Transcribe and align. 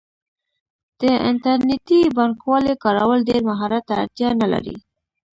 د 1.01 1.03
انټرنیټي 1.29 2.01
بانکوالۍ 2.17 2.73
کارول 2.83 3.19
ډیر 3.29 3.41
مهارت 3.49 3.83
ته 3.89 3.93
اړتیا 4.01 4.29
نه 4.41 4.47
لري. 4.53 4.75